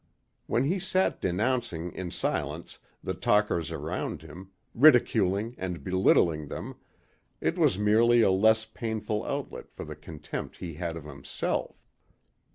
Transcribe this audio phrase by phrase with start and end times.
[0.47, 6.77] When he sat denouncing in silence the talkers around him, ridiculing and belittling them,
[7.39, 11.85] it was merely a less painful outlet for the contempt he had of himself.